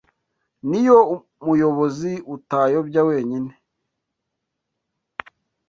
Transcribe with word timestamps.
ni 0.69 0.79
yo 0.87 0.97
muyobozi 1.45 2.11
utayobya 2.35 3.01
wenyine 3.09 3.51